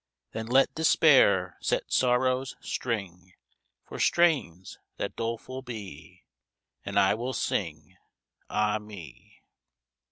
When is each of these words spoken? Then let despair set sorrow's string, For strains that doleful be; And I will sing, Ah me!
Then 0.31 0.47
let 0.47 0.73
despair 0.73 1.57
set 1.61 1.93
sorrow's 1.93 2.55
string, 2.59 3.33
For 3.83 3.99
strains 3.99 4.79
that 4.97 5.15
doleful 5.15 5.61
be; 5.61 6.23
And 6.83 6.97
I 6.99 7.13
will 7.13 7.33
sing, 7.33 7.97
Ah 8.49 8.79
me! 8.79 9.43